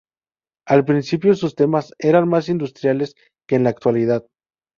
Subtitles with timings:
[0.65, 3.13] Al principio, sus temas eran más industriales
[3.47, 4.25] que en la actualidad.